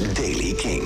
[0.00, 0.82] is Daily King.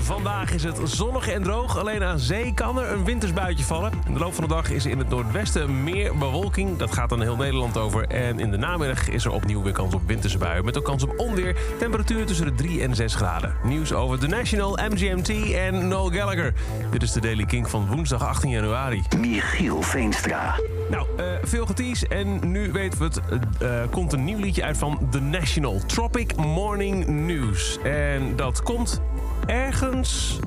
[0.00, 1.78] Vandaag is het zonnig en droog.
[1.78, 3.92] Alleen aan zee kan er een wintersbuitje vallen.
[4.06, 6.76] In de loop van de dag is er in het noordwesten meer bewolking.
[6.78, 8.06] Dat gaat dan heel Nederland over.
[8.06, 10.64] En in de namiddag is er opnieuw weer kans op wintersbuien.
[10.64, 11.56] Met ook kans op onweer.
[11.78, 13.56] Temperatuur tussen de 3 en 6 graden.
[13.64, 16.54] Nieuws over The National, MGMT en Noel Gallagher.
[16.90, 19.02] Dit is de Daily King van woensdag 18 januari.
[19.18, 20.54] Michiel Veenstra.
[20.90, 23.20] Nou, uh, veel geties en nu weten we het.
[23.62, 25.80] Uh, komt een nieuw liedje uit van The National.
[25.86, 27.78] Tropic Morning News.
[27.82, 29.00] En dat komt
[29.46, 30.38] ergens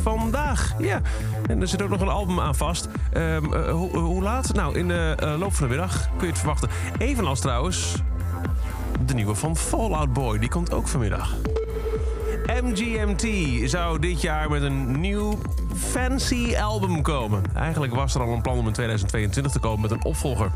[0.00, 0.74] vandaag.
[0.78, 1.00] Ja,
[1.46, 2.88] en er zit ook nog een album aan vast.
[3.52, 4.54] Ho hoe laat?
[4.54, 6.68] Nou, in de loop van de middag kun je het verwachten.
[6.98, 8.02] Evenals trouwens
[9.06, 10.38] de nieuwe van Fallout Boy.
[10.38, 11.36] Die komt ook vanmiddag.
[12.62, 13.26] MGMT
[13.70, 15.38] zou dit jaar met een nieuw
[15.78, 17.42] fancy album komen.
[17.54, 20.50] Eigenlijk was er al een plan om in 2022 te komen met een opvolger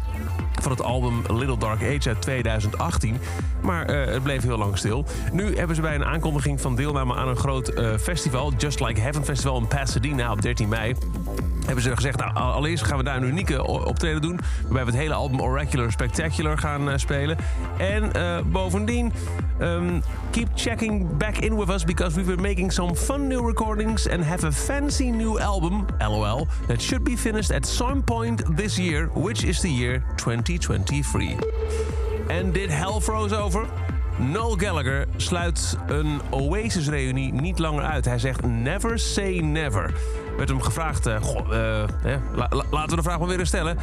[0.60, 3.18] van het album Little Dark Age uit 2018.
[3.60, 5.04] Maar uh, het bleef heel lang stil.
[5.32, 8.52] Nu hebben ze bij een aankondiging van deelname aan een groot uh, festival...
[8.58, 10.94] Just Like Heaven Festival in Pasadena op 13 mei
[11.66, 14.40] hebben ze gezegd, nou, allereerst gaan we daar een unieke optreden doen...
[14.62, 17.36] waarbij we het hele album Oracular Spectacular gaan uh, spelen.
[17.78, 19.12] En uh, bovendien,
[19.60, 21.84] um, keep checking back in with us...
[21.84, 24.08] because we've been making some fun new recordings...
[24.08, 26.46] and have a fancy new album, LOL...
[26.66, 29.10] that should be finished at some point this year...
[29.14, 31.36] which is the year 2023.
[32.26, 33.66] En dit hell froze over...
[34.18, 38.04] Noel Gallagher sluit een Oasis-reunie niet langer uit.
[38.04, 39.94] Hij zegt never say never.
[40.36, 41.86] Werd hem gevraagd, la,
[42.34, 43.78] la, laten we de vraag maar weer eens stellen.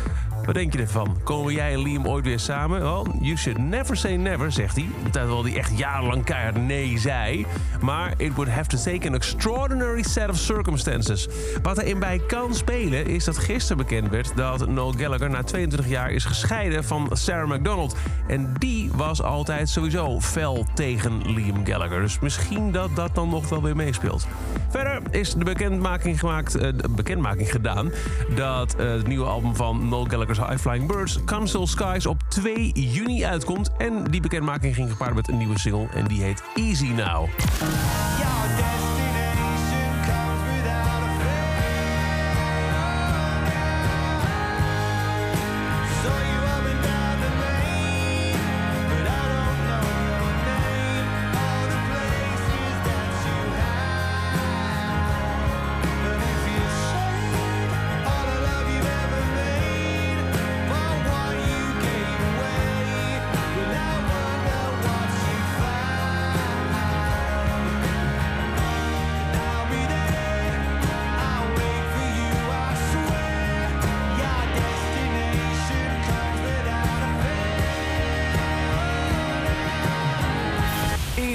[0.46, 1.18] Wat denk je ervan?
[1.24, 2.82] Komen jij en Liam ooit weer samen?
[2.82, 4.90] Well, you should never say never, zegt hij.
[5.12, 7.46] Terwijl hij echt jarenlang keihard nee zei.
[7.82, 11.28] Maar it would have to take an extraordinary set of circumstances.
[11.62, 14.32] Wat erin bij kan spelen is dat gisteren bekend werd...
[14.36, 17.96] dat Noel Gallagher na 22 jaar is gescheiden van Sarah McDonald.
[18.28, 22.02] En die was altijd sowieso fel tegen Liam Gallagher.
[22.02, 24.28] Dus misschien dat dat dan nog wel weer meespeelt.
[24.70, 27.92] Verder is de bekendmaking, gemaakt, uh, de bekendmaking gedaan...
[28.36, 32.72] dat uh, het nieuwe album van Noel Gallagher's High Flying Birds, Council Skies, op 2
[32.74, 33.72] juni uitkomt.
[33.78, 37.30] En die bekendmaking ging gepaard met een nieuwe single en die heet Easy Now.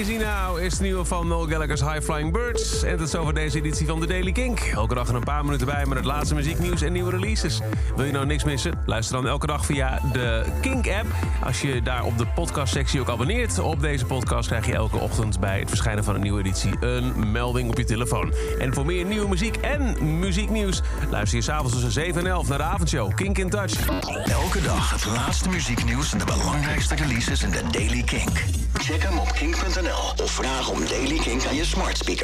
[0.06, 2.82] Easy Now is het nieuwe van Noel Gallagher's High Flying Birds.
[2.82, 4.60] En tot zover deze editie van The Daily Kink.
[4.60, 7.60] Elke dag een paar minuten bij met het laatste muzieknieuws en nieuwe releases.
[7.96, 8.82] Wil je nou niks missen?
[8.86, 11.06] Luister dan elke dag via de Kink-app.
[11.44, 14.48] Als je daar op de podcastsectie ook abonneert op deze podcast...
[14.48, 16.76] krijg je elke ochtend bij het verschijnen van een nieuwe editie...
[16.80, 18.32] een melding op je telefoon.
[18.58, 20.82] En voor meer nieuwe muziek en muzieknieuws...
[21.10, 23.88] luister je s'avonds tussen 7 en 11 naar de avondshow Kink in Touch.
[24.26, 28.42] Elke dag het laatste muzieknieuws en de belangrijkste releases in de Daily Kink.
[28.72, 32.22] Check hem op kink.nl of vraag om Daily Kink aan je smart speaker.